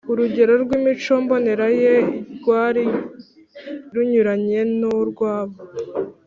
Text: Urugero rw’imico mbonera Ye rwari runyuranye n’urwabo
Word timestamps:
Urugero 0.11 0.53
rw’imico 0.63 1.13
mbonera 1.23 1.67
Ye 1.81 1.95
rwari 2.35 2.83
runyuranye 3.93 4.59
n’urwabo 4.79 5.57